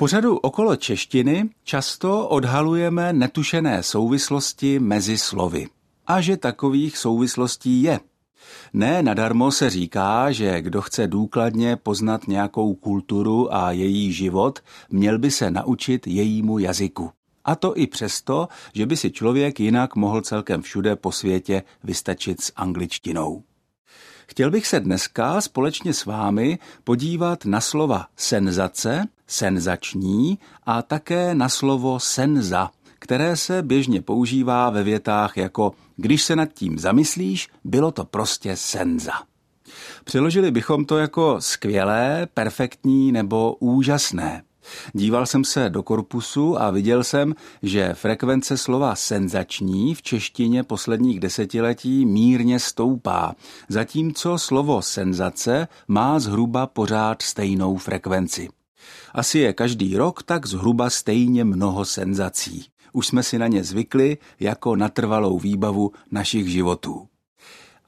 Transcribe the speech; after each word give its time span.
pořadu 0.00 0.36
okolo 0.36 0.76
češtiny 0.76 1.50
často 1.64 2.28
odhalujeme 2.28 3.12
netušené 3.12 3.82
souvislosti 3.82 4.78
mezi 4.78 5.18
slovy. 5.18 5.66
A 6.06 6.20
že 6.20 6.36
takových 6.36 6.98
souvislostí 6.98 7.82
je. 7.82 8.00
Ne 8.72 9.02
nadarmo 9.02 9.52
se 9.52 9.70
říká, 9.70 10.32
že 10.32 10.62
kdo 10.62 10.82
chce 10.82 11.06
důkladně 11.06 11.76
poznat 11.76 12.28
nějakou 12.28 12.74
kulturu 12.74 13.54
a 13.54 13.72
její 13.72 14.12
život, 14.12 14.58
měl 14.90 15.18
by 15.18 15.30
se 15.30 15.50
naučit 15.50 16.06
jejímu 16.06 16.58
jazyku. 16.58 17.10
A 17.44 17.54
to 17.54 17.76
i 17.76 17.86
přesto, 17.86 18.48
že 18.74 18.86
by 18.86 18.96
si 18.96 19.10
člověk 19.10 19.60
jinak 19.60 19.96
mohl 19.96 20.20
celkem 20.20 20.62
všude 20.62 20.96
po 20.96 21.12
světě 21.12 21.62
vystačit 21.84 22.40
s 22.40 22.52
angličtinou. 22.56 23.42
Chtěl 24.26 24.50
bych 24.50 24.66
se 24.66 24.80
dneska 24.80 25.40
společně 25.40 25.94
s 25.94 26.04
vámi 26.04 26.58
podívat 26.84 27.44
na 27.44 27.60
slova 27.60 28.06
senzace, 28.16 29.04
senzační 29.30 30.38
a 30.66 30.82
také 30.82 31.34
na 31.34 31.48
slovo 31.48 32.00
senza, 32.00 32.70
které 32.98 33.36
se 33.36 33.62
běžně 33.62 34.02
používá 34.02 34.70
ve 34.70 34.82
větách 34.82 35.36
jako 35.36 35.72
když 35.96 36.22
se 36.22 36.36
nad 36.36 36.48
tím 36.54 36.78
zamyslíš, 36.78 37.48
bylo 37.64 37.92
to 37.92 38.04
prostě 38.04 38.56
senza. 38.56 39.12
Přeložili 40.04 40.50
bychom 40.50 40.84
to 40.84 40.98
jako 40.98 41.36
skvělé, 41.38 42.28
perfektní 42.34 43.12
nebo 43.12 43.56
úžasné. 43.60 44.42
Díval 44.92 45.26
jsem 45.26 45.44
se 45.44 45.70
do 45.70 45.82
korpusu 45.82 46.62
a 46.62 46.70
viděl 46.70 47.04
jsem, 47.04 47.34
že 47.62 47.94
frekvence 47.94 48.56
slova 48.56 48.94
senzační 48.94 49.94
v 49.94 50.02
češtině 50.02 50.62
posledních 50.62 51.20
desetiletí 51.20 52.06
mírně 52.06 52.60
stoupá, 52.60 53.34
zatímco 53.68 54.38
slovo 54.38 54.82
senzace 54.82 55.68
má 55.88 56.18
zhruba 56.18 56.66
pořád 56.66 57.22
stejnou 57.22 57.76
frekvenci. 57.76 58.48
Asi 59.14 59.38
je 59.38 59.52
každý 59.52 59.96
rok 59.96 60.22
tak 60.22 60.46
zhruba 60.46 60.90
stejně 60.90 61.44
mnoho 61.44 61.84
senzací. 61.84 62.66
Už 62.92 63.06
jsme 63.06 63.22
si 63.22 63.38
na 63.38 63.46
ně 63.46 63.64
zvykli 63.64 64.18
jako 64.40 64.76
natrvalou 64.76 65.38
výbavu 65.38 65.92
našich 66.10 66.48
životů. 66.48 67.08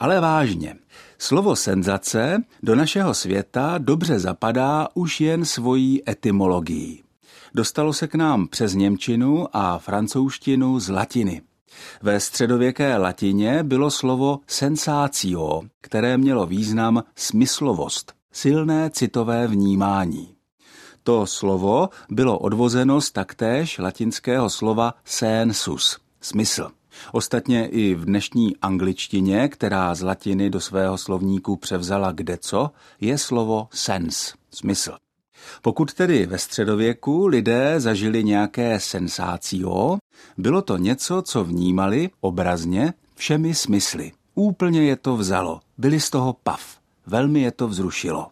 Ale 0.00 0.20
vážně, 0.20 0.76
slovo 1.18 1.56
senzace 1.56 2.42
do 2.62 2.74
našeho 2.74 3.14
světa 3.14 3.78
dobře 3.78 4.18
zapadá 4.18 4.88
už 4.94 5.20
jen 5.20 5.44
svojí 5.44 6.10
etymologií. 6.10 7.02
Dostalo 7.54 7.92
se 7.92 8.08
k 8.08 8.14
nám 8.14 8.48
přes 8.48 8.74
Němčinu 8.74 9.46
a 9.52 9.78
francouzštinu 9.78 10.80
z 10.80 10.88
latiny. 10.88 11.42
Ve 12.02 12.20
středověké 12.20 12.96
latině 12.96 13.62
bylo 13.62 13.90
slovo 13.90 14.40
sensácio, 14.46 15.62
které 15.80 16.18
mělo 16.18 16.46
význam 16.46 17.04
smyslovost, 17.16 18.12
silné 18.32 18.90
citové 18.90 19.46
vnímání. 19.46 20.31
To 21.04 21.26
slovo 21.26 21.88
bylo 22.10 22.38
odvozeno 22.38 23.00
z 23.00 23.10
taktéž 23.10 23.78
latinského 23.78 24.50
slova 24.50 24.94
sensus, 25.04 25.98
smysl. 26.20 26.68
Ostatně 27.12 27.66
i 27.66 27.94
v 27.94 28.04
dnešní 28.04 28.56
angličtině, 28.56 29.48
která 29.48 29.94
z 29.94 30.02
latiny 30.02 30.50
do 30.50 30.60
svého 30.60 30.98
slovníku 30.98 31.56
převzala 31.56 32.12
kdeco, 32.12 32.70
je 33.00 33.18
slovo 33.18 33.68
sens, 33.72 34.34
smysl. 34.50 34.96
Pokud 35.62 35.94
tedy 35.94 36.26
ve 36.26 36.38
středověku 36.38 37.26
lidé 37.26 37.80
zažili 37.80 38.24
nějaké 38.24 38.80
sensácio, 38.80 39.98
bylo 40.38 40.62
to 40.62 40.76
něco, 40.76 41.22
co 41.22 41.44
vnímali 41.44 42.10
obrazně 42.20 42.94
všemi 43.14 43.54
smysly. 43.54 44.12
Úplně 44.34 44.82
je 44.82 44.96
to 44.96 45.16
vzalo, 45.16 45.60
byli 45.78 46.00
z 46.00 46.10
toho 46.10 46.36
pav, 46.42 46.78
velmi 47.06 47.40
je 47.40 47.50
to 47.50 47.68
vzrušilo. 47.68 48.26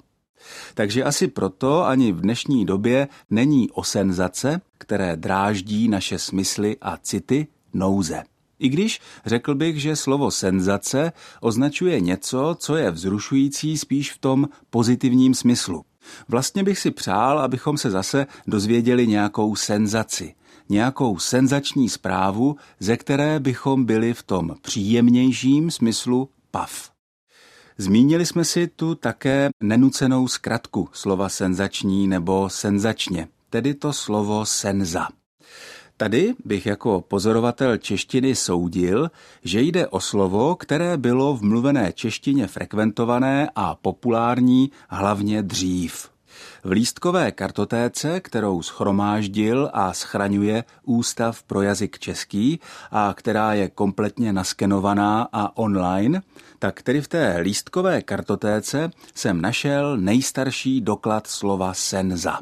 Takže 0.75 1.05
asi 1.05 1.29
proto 1.29 1.87
ani 1.87 2.13
v 2.13 2.21
dnešní 2.21 2.67
době 2.67 3.09
není 3.31 3.71
o 3.71 3.85
senzace, 3.85 4.61
které 4.79 5.17
dráždí 5.17 5.89
naše 5.89 6.19
smysly 6.19 6.77
a 6.81 6.97
city, 6.97 7.47
nouze. 7.75 8.23
I 8.59 8.69
když 8.69 9.01
řekl 9.27 9.55
bych, 9.55 9.81
že 9.81 9.97
slovo 9.97 10.31
senzace 10.31 11.13
označuje 11.41 12.01
něco, 12.01 12.57
co 12.59 12.77
je 12.77 12.91
vzrušující 12.91 13.79
spíš 13.79 14.13
v 14.13 14.19
tom 14.19 14.49
pozitivním 14.71 15.35
smyslu. 15.35 15.85
Vlastně 16.29 16.65
bych 16.65 16.79
si 16.79 16.91
přál, 16.91 17.39
abychom 17.39 17.79
se 17.79 17.91
zase 17.91 18.27
dozvěděli 18.47 19.07
nějakou 19.07 19.57
senzaci, 19.57 20.35
nějakou 20.69 21.19
senzační 21.19 21.89
zprávu, 21.89 22.57
ze 22.81 22.97
které 22.97 23.41
bychom 23.41 23.85
byli 23.85 24.15
v 24.15 24.23
tom 24.23 24.55
příjemnějším 24.63 25.71
smyslu 25.71 26.29
pav. 26.51 26.91
Zmínili 27.81 28.27
jsme 28.27 28.45
si 28.45 28.67
tu 28.67 28.95
také 28.95 29.49
nenucenou 29.63 30.29
zkratku 30.29 30.89
slova 30.93 31.29
senzační 31.29 32.09
nebo 32.09 32.49
senzačně, 32.49 33.29
tedy 33.51 33.75
to 33.75 33.93
slovo 33.93 34.47
senza. 34.47 35.09
Tady 35.97 36.35
bych 36.45 36.67
jako 36.67 37.01
pozorovatel 37.01 37.77
češtiny 37.77 38.35
soudil, 38.35 39.11
že 39.45 39.61
jde 39.61 39.89
o 39.89 40.01
slovo, 40.01 40.57
které 40.57 40.97
bylo 40.97 41.37
v 41.37 41.43
mluvené 41.43 41.93
češtině 41.93 42.47
frekventované 42.47 43.51
a 43.55 43.75
populární 43.75 44.71
hlavně 44.89 45.43
dřív. 45.43 46.09
V 46.65 46.71
lístkové 46.71 47.33
kartotéce, 47.33 48.21
kterou 48.21 48.63
schromáždil 48.63 49.71
a 49.73 49.93
schraňuje 49.93 50.65
Ústav 50.83 51.43
pro 51.43 51.63
jazyk 51.63 51.99
český 51.99 52.61
a 52.91 53.15
která 53.17 53.55
je 53.55 53.69
kompletně 53.69 54.33
naskenovaná 54.33 55.29
a 55.33 55.57
online, 55.57 56.23
tak 56.59 56.83
tedy 56.83 57.01
v 57.01 57.09
té 57.09 57.37
lístkové 57.41 58.03
kartotéce 58.03 58.91
jsem 59.15 59.41
našel 59.41 59.97
nejstarší 59.97 60.81
doklad 60.81 61.27
slova 61.27 61.75
senza. 61.75 62.39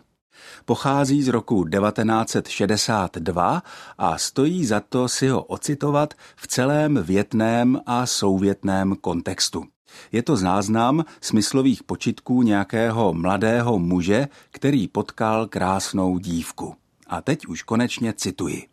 Pochází 0.64 1.22
z 1.22 1.28
roku 1.28 1.64
1962 1.64 3.62
a 3.98 4.18
stojí 4.18 4.66
za 4.66 4.80
to 4.80 5.08
si 5.08 5.28
ho 5.28 5.42
ocitovat 5.42 6.14
v 6.36 6.46
celém 6.46 7.02
větném 7.02 7.80
a 7.86 8.06
souvětném 8.06 8.96
kontextu. 8.96 9.64
Je 10.12 10.22
to 10.22 10.36
záznam 10.36 11.04
smyslových 11.20 11.82
počitků 11.82 12.42
nějakého 12.42 13.14
mladého 13.14 13.78
muže, 13.78 14.28
který 14.50 14.88
potkal 14.88 15.46
krásnou 15.46 16.18
dívku. 16.18 16.74
A 17.06 17.20
teď 17.20 17.46
už 17.46 17.62
konečně 17.62 18.12
cituji. 18.12 18.66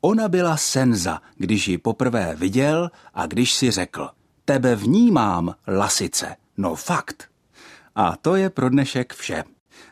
Ona 0.00 0.28
byla 0.28 0.56
senza, 0.56 1.20
když 1.36 1.68
ji 1.68 1.78
poprvé 1.78 2.34
viděl 2.34 2.90
a 3.14 3.26
když 3.26 3.54
si 3.54 3.70
řekl, 3.70 4.08
tebe 4.44 4.76
vnímám, 4.76 5.54
lasice, 5.68 6.36
no 6.56 6.74
fakt. 6.74 7.28
A 7.94 8.16
to 8.16 8.36
je 8.36 8.50
pro 8.50 8.68
dnešek 8.70 9.14
vše. 9.14 9.44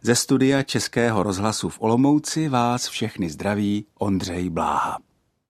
Ze 0.03 0.15
studia 0.15 0.63
Českého 0.63 1.23
rozhlasu 1.23 1.69
v 1.69 1.81
Olomouci 1.81 2.49
vás 2.49 2.89
všechny 2.89 3.31
zdraví 3.31 3.87
Ondřej 3.99 4.51
Bláha. 4.51 4.99